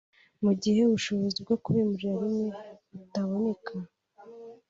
mu 0.43 0.51
gihe 0.61 0.79
ubushobozi 0.83 1.37
bwo 1.45 1.55
kubimurira 1.63 2.13
rimwe 2.23 2.47
butaboneka 2.97 3.73